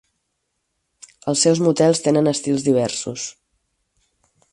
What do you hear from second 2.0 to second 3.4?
tenen estils diversos.